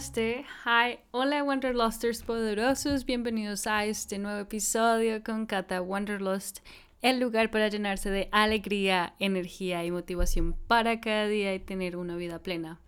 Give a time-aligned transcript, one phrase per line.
[0.00, 6.60] Namaste, hi, hola Wanderlusters poderosos, bienvenidos a este nuevo episodio con Kata Wanderlust,
[7.02, 12.16] el lugar para llenarse de alegría, energía y motivación para cada día y tener una
[12.16, 12.80] vida plena.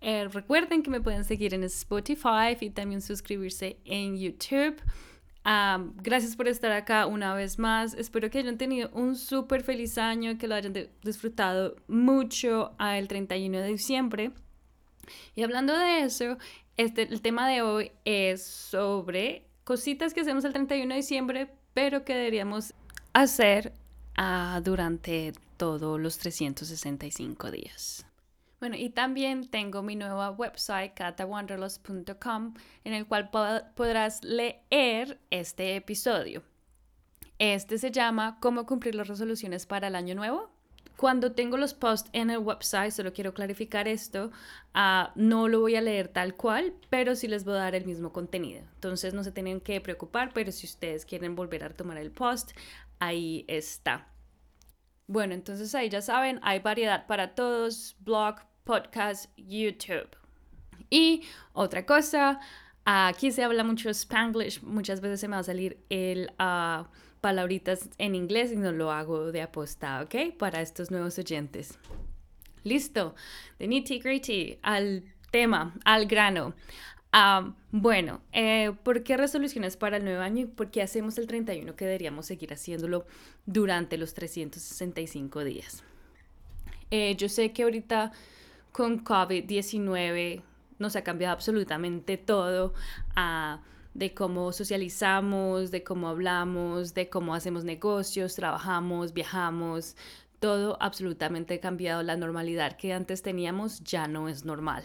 [0.00, 4.82] Eh, recuerden que me pueden seguir en Spotify y también suscribirse en YouTube.
[6.02, 7.94] gracias por estar acá una vez más.
[7.94, 10.74] Espero que hayan tenido un súper feliz año, que lo hayan
[11.04, 14.32] disfrutado mucho el 31 de diciembre.
[15.34, 16.38] Y hablando de eso,
[16.76, 22.04] este, el tema de hoy es sobre cositas que hacemos el 31 de diciembre, pero
[22.04, 22.74] que deberíamos
[23.12, 23.72] hacer
[24.16, 28.06] ah, durante todos los 365 días.
[28.60, 36.44] Bueno, y también tengo mi nueva website, catawanderlust.com, en el cual podrás leer este episodio.
[37.40, 40.51] Este se llama ¿Cómo cumplir las resoluciones para el año nuevo?
[41.02, 44.30] Cuando tengo los posts en el website, solo quiero clarificar esto,
[44.72, 47.84] uh, no lo voy a leer tal cual, pero sí les voy a dar el
[47.86, 48.62] mismo contenido.
[48.74, 52.52] Entonces no se tienen que preocupar, pero si ustedes quieren volver a tomar el post,
[53.00, 54.06] ahí está.
[55.08, 60.16] Bueno, entonces ahí ya saben, hay variedad para todos, blog, podcast, YouTube.
[60.88, 62.38] Y otra cosa,
[62.84, 66.30] aquí se habla mucho Spanglish, muchas veces se me va a salir el...
[66.38, 66.86] Uh,
[67.22, 70.36] palabritas en inglés y no lo hago de aposta, ¿ok?
[70.36, 71.78] Para estos nuevos oyentes.
[72.64, 73.14] Listo,
[73.60, 76.54] de nitty gritty, al tema, al grano.
[77.70, 81.76] bueno, eh, ¿por qué resoluciones para el nuevo año y por qué hacemos el 31
[81.76, 83.06] que deberíamos seguir haciéndolo
[83.46, 85.84] durante los 365 días?
[86.90, 88.10] Eh, yo sé que ahorita
[88.72, 90.42] con COVID-19
[90.80, 92.74] nos ha cambiado absolutamente todo.
[93.14, 93.60] a
[93.94, 99.96] de cómo socializamos, de cómo hablamos, de cómo hacemos negocios, trabajamos, viajamos,
[100.40, 102.02] todo absolutamente cambiado.
[102.02, 104.84] La normalidad que antes teníamos ya no es normal.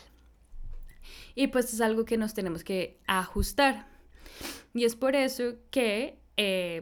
[1.36, 3.88] Y pues es algo que nos tenemos que ajustar.
[4.74, 6.82] Y es por eso que eh,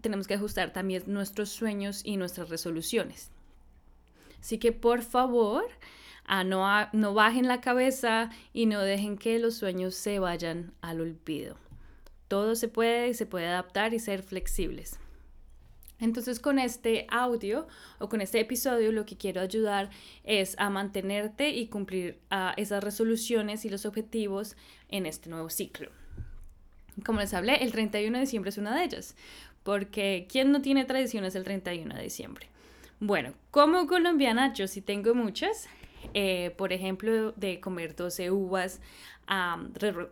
[0.00, 3.30] tenemos que ajustar también nuestros sueños y nuestras resoluciones.
[4.40, 5.64] Así que por favor,
[6.44, 11.56] no, no bajen la cabeza y no dejen que los sueños se vayan al olvido.
[12.28, 14.98] Todo se puede y se puede adaptar y ser flexibles.
[16.00, 19.90] Entonces con este audio o con este episodio lo que quiero ayudar
[20.24, 22.18] es a mantenerte y cumplir
[22.56, 24.56] esas resoluciones y los objetivos
[24.88, 25.90] en este nuevo ciclo.
[27.04, 29.14] Como les hablé, el 31 de diciembre es una de ellas,
[29.62, 32.48] porque ¿quién no tiene tradiciones el 31 de diciembre?
[32.98, 35.68] Bueno, como colombiana yo sí tengo muchas
[36.14, 38.80] eh, por ejemplo, de comer 12 uvas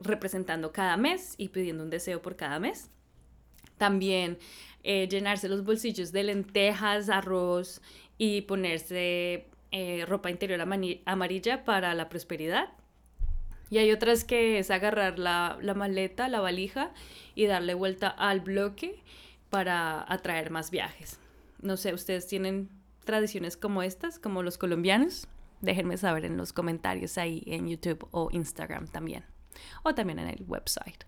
[0.01, 2.89] representando cada mes y pidiendo un deseo por cada mes.
[3.77, 4.39] También
[4.85, 7.81] eh, llenarse los bolsillos de lentejas, arroz
[8.17, 12.71] y ponerse eh, ropa interior amarilla para la prosperidad.
[13.71, 16.93] Y hay otras que es agarrar la, la maleta, la valija
[17.35, 19.03] y darle vuelta al bloque
[19.51, 21.19] para atraer más viajes.
[21.61, 22.69] No sé, ¿ustedes tienen
[23.05, 25.27] tradiciones como estas, como los colombianos?
[25.61, 29.25] Déjenme saber en los comentarios ahí en YouTube o Instagram también.
[29.83, 31.05] O también en el website.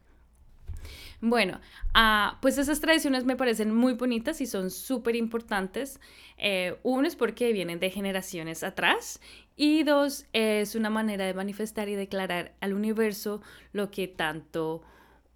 [1.20, 1.60] Bueno,
[1.92, 6.00] ah, pues esas tradiciones me parecen muy bonitas y son súper importantes.
[6.38, 9.20] Eh, uno es porque vienen de generaciones atrás
[9.54, 14.82] y dos es una manera de manifestar y declarar al universo lo que tanto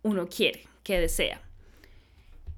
[0.03, 1.43] uno quiere, que desea.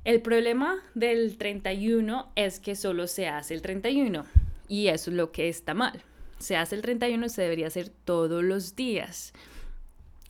[0.05, 4.25] El problema del 31 es que solo se hace el 31
[4.69, 6.05] y eso es lo que está mal
[6.39, 9.33] se hace el 31 se debería hacer todos los días.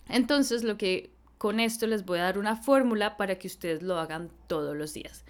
[0.08, 3.98] Entonces, lo que con esto les voy a dar una fórmula para que ustedes lo
[3.98, 5.24] hagan todos los días.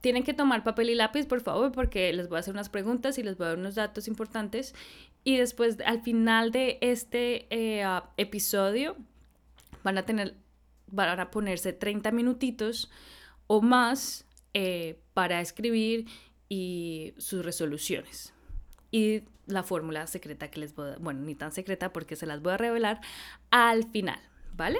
[0.00, 3.18] Tienen que tomar papel y lápiz, por favor, porque les voy a hacer unas preguntas
[3.18, 4.74] y les voy a dar unos datos importantes.
[5.24, 7.84] Y después, al final de este eh,
[8.16, 8.96] episodio,
[9.84, 10.34] van a tener,
[10.86, 12.90] van a ponerse 30 minutitos
[13.46, 16.06] o más eh, para escribir
[16.48, 18.32] y sus resoluciones
[18.92, 22.40] y la fórmula secreta que les voy a, bueno, ni tan secreta porque se las
[22.40, 23.00] voy a revelar
[23.50, 24.20] al final,
[24.54, 24.78] ¿vale?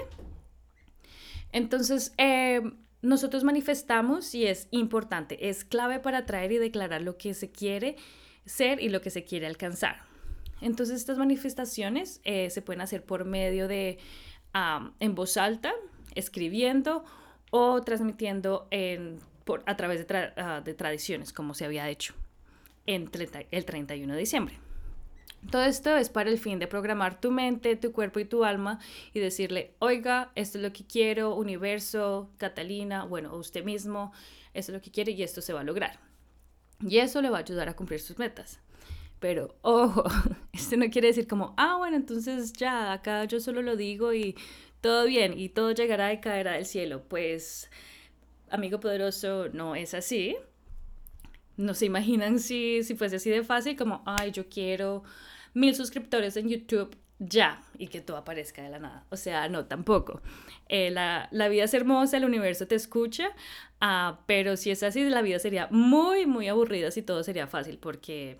[1.51, 2.61] Entonces, eh,
[3.01, 7.97] nosotros manifestamos y es importante, es clave para atraer y declarar lo que se quiere
[8.45, 10.03] ser y lo que se quiere alcanzar.
[10.61, 13.97] Entonces, estas manifestaciones eh, se pueden hacer por medio de,
[14.99, 15.73] en voz alta,
[16.15, 17.03] escribiendo
[17.51, 22.13] o transmitiendo en, por, a través de, ah, de tradiciones, como se había hecho
[22.85, 23.09] el
[23.65, 24.59] 31 de diciembre.
[25.51, 28.79] Todo esto es para el fin de programar tu mente, tu cuerpo y tu alma
[29.13, 34.13] y decirle, oiga, esto es lo que quiero, universo, Catalina, bueno, usted mismo,
[34.53, 35.99] esto es lo que quiere y esto se va a lograr.
[36.79, 38.59] Y eso le va a ayudar a cumplir sus metas.
[39.19, 40.03] Pero ojo,
[40.53, 44.35] esto no quiere decir como, ah, bueno, entonces ya, acá yo solo lo digo y
[44.81, 47.03] todo bien y todo llegará y caerá del cielo.
[47.07, 47.69] Pues,
[48.49, 50.35] amigo poderoso, no es así.
[51.57, 55.03] No se imaginan si, si fuese así de fácil como, ay, yo quiero
[55.53, 59.05] mil suscriptores en YouTube ya y que todo aparezca de la nada.
[59.09, 60.21] O sea, no, tampoco.
[60.67, 63.29] Eh, la, la, vida es hermosa, el universo te escucha,
[63.81, 67.77] uh, pero si es así, la vida sería muy, muy aburrida si todo sería fácil,
[67.77, 68.39] porque,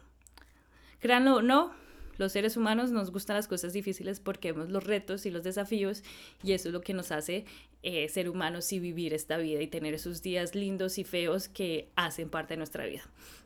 [0.99, 1.71] créanlo, no,
[2.17, 6.03] los seres humanos nos gustan las cosas difíciles porque vemos los retos y los desafíos
[6.43, 7.45] y eso es lo que nos hace
[7.81, 11.89] eh, ser humanos y vivir esta vida y tener esos días lindos y feos que
[11.95, 13.01] hacen parte de nuestra vida.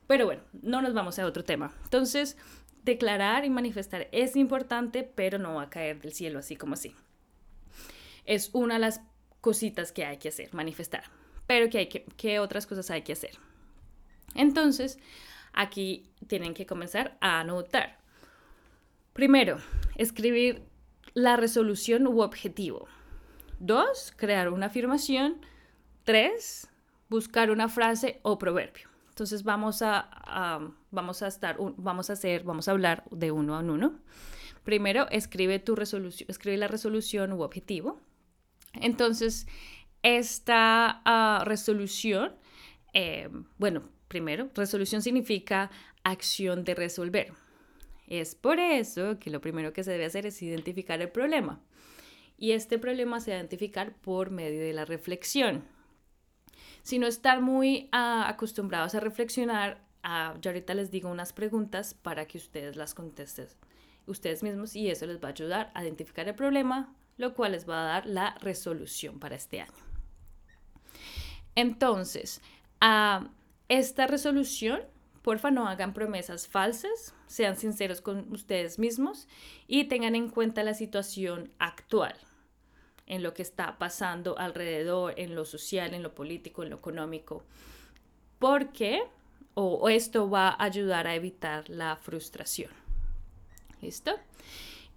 [0.06, 1.72] Pero bueno, no nos vamos a otro tema.
[1.84, 2.36] Entonces,
[2.84, 6.94] declarar y manifestar es importante, pero no va a caer del cielo así como así.
[8.24, 9.00] Es una de las
[9.40, 11.04] cositas que hay que hacer, manifestar.
[11.46, 13.32] Pero ¿qué, hay que, qué otras cosas hay que hacer?
[14.34, 14.98] Entonces,
[15.52, 17.98] aquí tienen que comenzar a anotar.
[19.18, 19.56] Primero,
[19.96, 20.62] escribir
[21.12, 22.86] la resolución u objetivo.
[23.58, 25.40] Dos, crear una afirmación.
[26.04, 26.68] Tres,
[27.08, 28.88] buscar una frase o proverbio.
[29.08, 33.70] Entonces vamos a, vamos a estar, vamos a hacer, vamos a hablar de uno en
[33.70, 33.98] uno.
[34.62, 38.00] Primero, escribe tu resolución, escribe la resolución u objetivo.
[38.74, 39.48] Entonces,
[40.04, 42.36] esta ah, resolución,
[42.94, 45.72] eh, bueno, primero, resolución significa
[46.04, 47.47] acción de resolver.
[48.08, 51.60] Es por eso que lo primero que se debe hacer es identificar el problema.
[52.36, 55.64] Y este problema se identificar por medio de la reflexión
[56.88, 59.84] sino estar muy ah, acostumbrados a reflexionar.
[60.02, 63.48] Uh, yo ahorita les digo unas preguntas para que ustedes las contesten
[64.06, 67.68] ustedes mismos y eso les va a ayudar a identificar el problema, lo cual les
[67.68, 69.84] va a dar la resolución para este año.
[71.54, 72.40] Entonces,
[72.80, 73.28] a
[73.68, 74.80] esta resolución,
[75.22, 79.28] porfa no hagan promesas falsas, sean sinceros con ustedes mismos
[79.66, 82.14] y tengan en cuenta la situación actual
[83.06, 87.42] en lo que está pasando alrededor, en lo social, en lo político, en lo económico.
[88.38, 89.02] Porque
[89.60, 92.70] o, esto va a ayudar a evitar la frustración.
[93.80, 94.12] ¿Listo?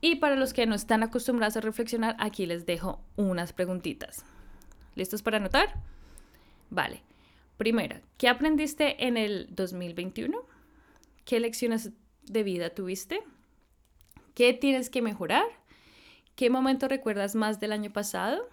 [0.02, 4.24] Y para los que no están acostumbrados a reflexionar, aquí les dejo unas preguntitas.
[4.96, 5.74] ¿Listos para anotar?
[6.70, 7.02] Vale.
[7.62, 10.36] Primera, ¿qué aprendiste en el 2021?
[11.26, 11.92] ¿Qué lecciones
[12.24, 13.22] de vida tuviste?
[14.34, 15.46] ¿Qué tienes que mejorar?
[16.36, 18.50] ¿Qué momento recuerdas más del año pasado?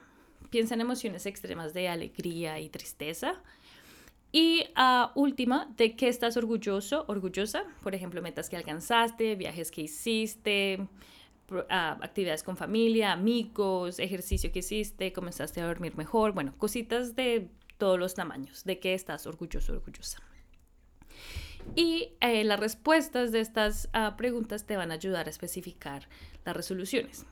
[0.51, 3.33] Piensa en emociones extremas de alegría y tristeza.
[4.31, 7.65] Y uh, última, ¿de qué estás orgulloso, orgullosa?
[7.83, 10.87] Por ejemplo, metas que alcanzaste, viajes que hiciste,
[11.51, 17.49] uh, actividades con familia, amigos, ejercicio que hiciste, comenzaste a dormir mejor, bueno, cositas de
[17.79, 18.65] todos los tamaños.
[18.65, 20.19] ¿De qué estás orgulloso, orgullosa?
[21.75, 26.09] Y eh, las respuestas de estas uh, preguntas te van a ayudar a especificar
[26.45, 27.27] las resoluciones.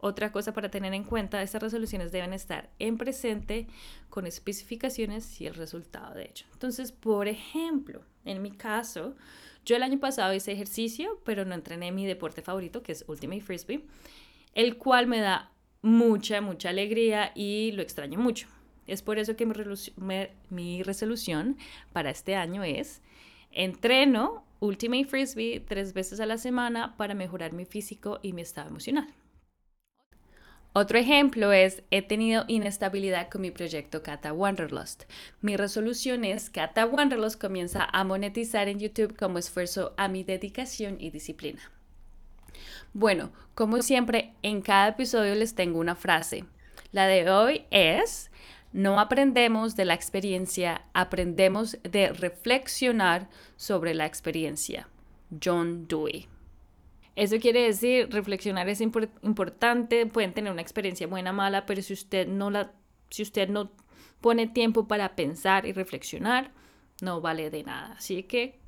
[0.00, 3.66] Otra cosa para tener en cuenta, estas resoluciones deben estar en presente
[4.10, 6.46] con especificaciones y el resultado de hecho.
[6.52, 9.16] Entonces, por ejemplo, en mi caso,
[9.64, 13.40] yo el año pasado hice ejercicio, pero no entrené mi deporte favorito, que es Ultimate
[13.40, 13.84] Frisbee,
[14.54, 15.50] el cual me da
[15.82, 18.46] mucha, mucha alegría y lo extraño mucho.
[18.88, 19.46] Es por eso que
[20.50, 21.56] mi, resolución
[21.92, 23.02] para este año es
[23.52, 28.68] entreno Ultimate Frisbee tres veces a la semana para mejorar mi físico y mi estado
[28.68, 29.08] emocional.
[30.72, 35.04] Otro ejemplo es, he tenido inestabilidad con mi proyecto Kata Wanderlust.
[35.40, 40.96] Mi resolución es, Kata Wanderlust comienza a monetizar en YouTube como esfuerzo a mi dedicación
[41.00, 41.60] y disciplina.
[42.92, 46.44] Bueno, como siempre, en cada episodio les tengo una frase.
[46.92, 48.30] La de hoy es,
[48.72, 54.88] no aprendemos de la experiencia, aprendemos de reflexionar sobre la experiencia.
[55.42, 56.26] John Dewey.
[57.16, 61.92] Eso quiere decir, reflexionar es importante, pueden tener una experiencia buena o mala, pero si
[61.92, 62.72] usted no la
[63.10, 63.70] si usted no
[64.20, 66.52] pone tiempo para pensar y reflexionar,
[67.00, 67.94] no vale de nada.
[67.94, 68.58] Así que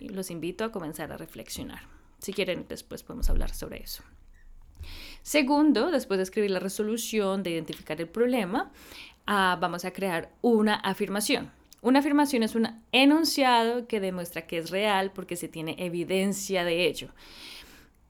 [0.00, 1.82] los invito a comenzar a reflexionar.
[2.18, 4.02] Si quieren, después podemos hablar sobre eso.
[5.22, 8.72] Segundo, después de escribir la resolución, de identificar el problema,
[9.30, 11.50] vamos a crear una afirmación.
[11.82, 16.86] Una afirmación es un enunciado que demuestra que es real porque se tiene evidencia de
[16.86, 17.08] ello.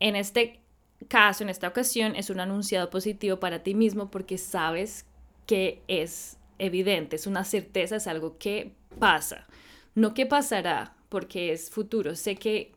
[0.00, 0.60] En este
[1.08, 5.04] caso, en esta ocasión, es un anunciado positivo para ti mismo porque sabes
[5.46, 9.46] que es evidente, es una certeza, es algo que pasa,
[9.94, 12.16] no que pasará porque es futuro.
[12.16, 12.72] Sé que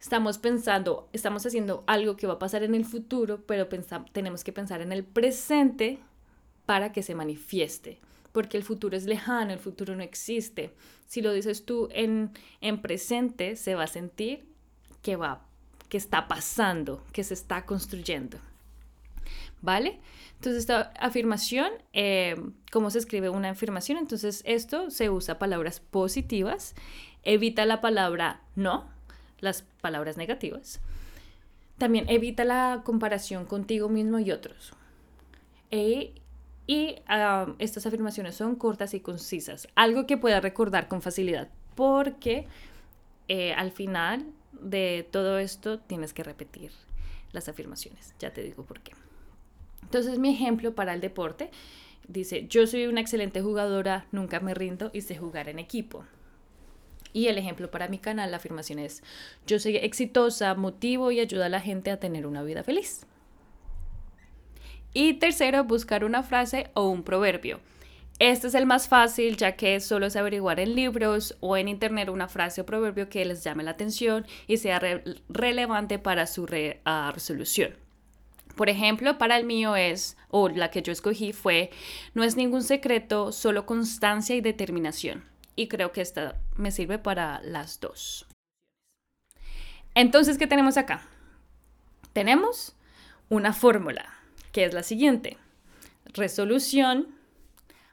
[0.00, 3.68] estamos pensando, estamos haciendo algo que va a pasar en el futuro, pero
[4.12, 6.00] tenemos que pensar en el presente
[6.68, 7.98] para que se manifieste,
[8.30, 10.74] porque el futuro es lejano, el futuro no existe.
[11.06, 14.44] Si lo dices tú en, en presente, se va a sentir
[15.00, 15.46] que va,
[15.88, 18.36] que está pasando, que se está construyendo.
[19.62, 19.98] ¿Vale?
[20.34, 22.36] Entonces, esta afirmación, eh,
[22.70, 23.96] ¿cómo se escribe una afirmación?
[23.96, 26.74] Entonces, esto se usa palabras positivas,
[27.22, 28.90] evita la palabra no,
[29.40, 30.80] las palabras negativas.
[31.78, 34.74] También evita la comparación contigo mismo y otros.
[35.70, 36.12] E,
[36.68, 36.96] y
[37.58, 42.46] estas afirmaciones son cortas y concisas, algo que pueda recordar con facilidad, porque
[43.26, 46.70] eh, al final de todo esto tienes que repetir
[47.32, 48.14] las afirmaciones.
[48.18, 48.92] Ya te digo por qué.
[49.82, 51.50] Entonces mi ejemplo para el deporte
[52.06, 56.04] dice, yo soy una excelente jugadora, nunca me rindo y sé jugar en equipo.
[57.14, 59.02] Y el ejemplo para mi canal, la afirmación es,
[59.46, 63.06] yo soy exitosa, motivo y ayuda a la gente a tener una vida feliz.
[64.94, 67.60] Y tercero, buscar una frase o un proverbio.
[68.18, 72.08] Este es el más fácil ya que solo es averiguar en libros o en internet
[72.08, 74.80] una frase o proverbio que les llame la atención y sea
[75.28, 76.48] relevante para su
[76.84, 77.76] ah, resolución.
[78.56, 81.70] Por ejemplo, para el mío es, o la que yo escogí fue,
[82.14, 85.24] no es ningún secreto, solo constancia y determinación.
[85.54, 88.26] Y creo que esta me sirve para las dos.
[89.94, 91.02] Entonces, ¿qué tenemos acá?
[92.12, 92.74] Tenemos
[93.28, 94.17] una fórmula
[94.52, 95.36] que es la siguiente.
[96.14, 97.08] Resolución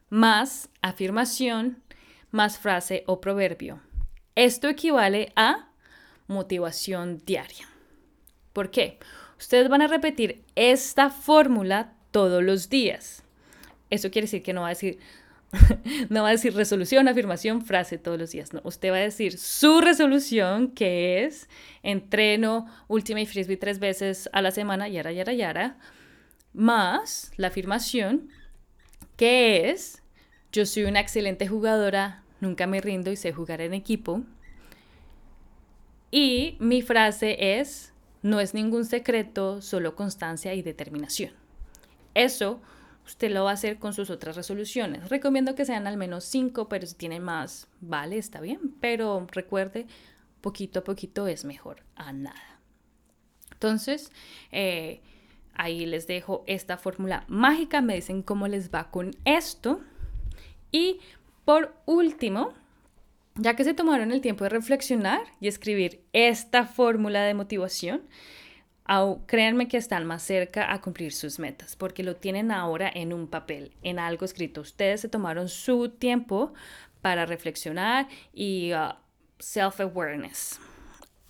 [0.09, 1.81] más afirmación
[2.31, 3.79] más frase o proverbio.
[4.35, 5.69] Esto equivale a
[6.27, 7.67] motivación diaria.
[8.51, 8.99] ¿Por qué?
[9.39, 13.23] Ustedes van a repetir esta fórmula todos los días.
[13.89, 14.99] Eso quiere decir que no va a decir
[16.09, 18.53] no va a decir resolución, afirmación, frase todos los días.
[18.53, 21.47] No, usted va a decir su resolución, que es
[21.83, 25.77] entreno Ultimate Frisbee tres veces a la semana, yara, yara, yara,
[26.55, 28.29] más la afirmación,
[29.17, 30.01] que es,
[30.51, 34.23] yo soy una excelente jugadora, nunca me rindo y sé jugar en equipo.
[36.11, 41.33] Y mi frase es, no es ningún secreto, solo constancia y determinación.
[42.13, 42.61] Eso
[43.05, 45.09] usted lo va a hacer con sus otras resoluciones.
[45.09, 48.75] Recomiendo que sean al menos cinco, pero si tiene más, vale, está bien.
[48.81, 49.87] Pero recuerde,
[50.41, 52.59] poquito a poquito es mejor a nada.
[53.51, 54.11] Entonces,
[54.51, 55.01] eh,
[55.55, 59.81] Ahí les dejo esta fórmula mágica, me dicen cómo les va con esto.
[60.71, 60.99] Y
[61.45, 62.53] por último,
[63.35, 68.03] ya que se tomaron el tiempo de reflexionar y escribir esta fórmula de motivación,
[69.25, 73.27] créanme que están más cerca a cumplir sus metas, porque lo tienen ahora en un
[73.27, 74.61] papel, en algo escrito.
[74.61, 76.53] Ustedes se tomaron su tiempo
[77.01, 78.93] para reflexionar y uh,
[79.39, 80.59] self-awareness.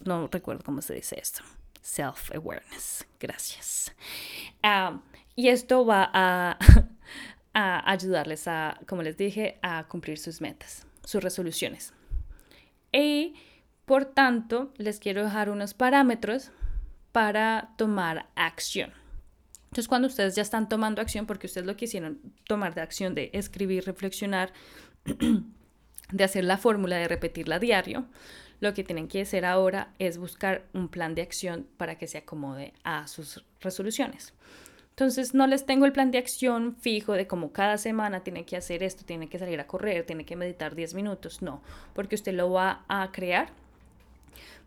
[0.04, 1.44] No recuerdo cómo se dice esto
[1.86, 3.06] self-awareness.
[3.20, 3.94] Gracias.
[5.36, 6.58] Y esto va a,
[7.54, 11.94] a, ayudarles a, como les dije, a cumplir sus metas, sus resoluciones.
[12.92, 13.36] Y
[13.86, 16.52] por tanto, les quiero dejar unos parámetros
[17.12, 18.92] para tomar acción.
[19.66, 23.30] Entonces, cuando ustedes ya están tomando acción, porque ustedes lo quisieron tomar de acción de
[23.34, 24.54] escribir, reflexionar,
[26.12, 28.08] de hacer la fórmula, de repetirla a diario,
[28.60, 32.18] lo que tienen que hacer ahora es buscar un plan de acción para que se
[32.18, 34.34] acomode a sus resoluciones.
[34.92, 38.56] Entonces no les tengo el plan de acción fijo de como cada semana tiene que
[38.56, 41.62] hacer esto, tiene que salir a correr, tiene que meditar 10 minutos, no,
[41.94, 43.50] porque usted lo va a crear,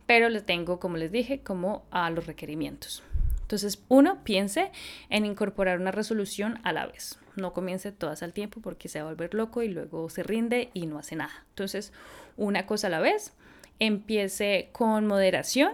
[0.06, 3.02] pero le tengo, como les dije, como a los requerimientos.
[3.48, 4.70] Entonces, uno, piense
[5.08, 7.18] en incorporar una resolución a la vez.
[7.34, 10.68] No comience todas al tiempo porque se va a volver loco y luego se rinde
[10.74, 11.32] y no hace nada.
[11.48, 11.94] Entonces,
[12.36, 13.32] una cosa a la vez
[13.78, 15.72] empiece con moderación.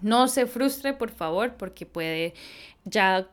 [0.00, 2.34] No se frustre, por favor, porque puede,
[2.84, 3.28] ya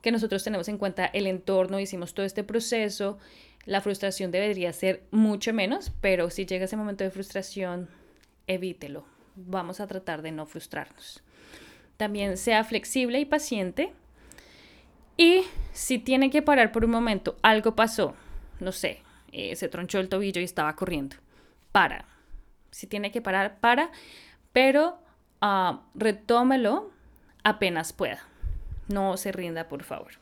[0.00, 3.18] que nosotros tenemos en cuenta el entorno, hicimos todo este proceso,
[3.64, 7.88] la frustración debería ser mucho menos, pero si llega ese momento de frustración,
[8.46, 9.04] evítelo.
[9.36, 11.22] Vamos a tratar de no frustrarnos.
[11.96, 13.92] También sea flexible y paciente.
[15.16, 15.42] Y
[15.72, 18.14] si tiene que parar por un momento, algo pasó,
[18.60, 19.00] no sé,
[19.32, 21.16] eh, se tronchó el tobillo y estaba corriendo,
[21.72, 22.04] para,
[22.74, 23.92] si tiene que parar, para,
[24.52, 24.98] pero
[25.40, 26.90] uh, retómelo
[27.44, 28.18] apenas pueda.
[28.88, 30.12] No se rinda, por favor.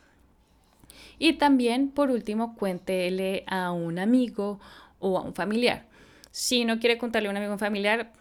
[1.19, 4.61] Y también, por último, cuéntele a un amigo
[4.99, 5.87] o a un familiar.
[6.31, 8.13] Si no quiere contarle a un amigo o un familiar,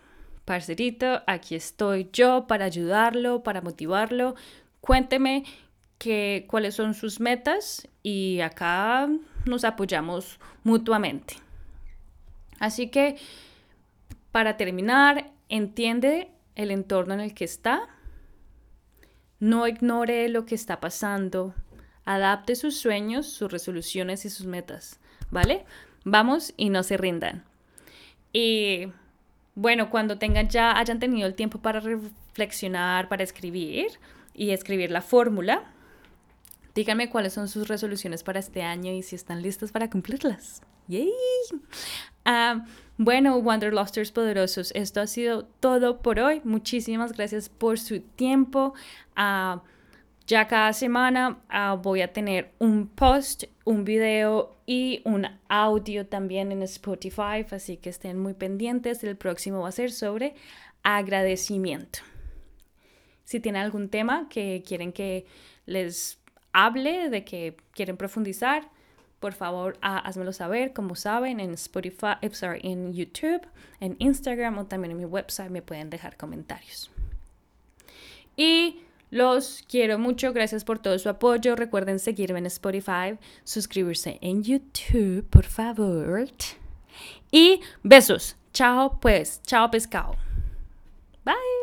[0.45, 4.35] parcerito, aquí estoy yo para ayudarlo, para motivarlo.
[4.79, 5.43] Cuénteme
[5.97, 9.09] que, cuáles son sus metas y acá
[9.45, 11.35] nos apoyamos mutuamente.
[12.59, 13.17] Así que
[14.31, 17.87] para terminar, entiende el entorno en el que está.
[19.39, 21.53] No ignore lo que está pasando.
[22.05, 24.99] Adapte sus sueños, sus resoluciones y sus metas.
[25.29, 25.65] ¿Vale?
[26.03, 27.43] Vamos y no se rindan.
[28.33, 28.87] Y
[29.55, 33.87] bueno, cuando tengan ya, hayan tenido el tiempo para reflexionar, para escribir
[34.33, 35.63] y escribir la fórmula,
[36.73, 40.61] díganme cuáles son sus resoluciones para este año y si están listos para cumplirlas.
[40.91, 41.09] ¡Yay!
[42.25, 42.65] Ah,
[42.97, 46.41] bueno, Wanderlusters poderosos, esto ha sido todo por hoy.
[46.43, 48.73] Muchísimas gracias por su tiempo.
[49.15, 49.63] Ah,
[50.27, 56.51] ya cada semana ah, voy a tener un post, un video y un audio también
[56.51, 59.01] en Spotify, así que estén muy pendientes.
[59.05, 60.35] El próximo va a ser sobre
[60.83, 61.99] agradecimiento.
[63.23, 65.25] Si tienen algún tema que quieren que
[65.65, 66.19] les
[66.51, 68.69] hable, de que quieren profundizar,
[69.21, 73.47] por favor uh, házmelo saber, como saben, en Spotify, eh, sorry, en YouTube,
[73.79, 76.91] en Instagram o también en mi website me pueden dejar comentarios.
[78.35, 81.55] Y los quiero mucho, gracias por todo su apoyo.
[81.55, 86.27] Recuerden seguirme en Spotify, suscribirse en YouTube, por favor.
[87.31, 88.35] Y besos.
[88.53, 90.15] Chao pues, chao pescado.
[91.23, 91.60] Bye.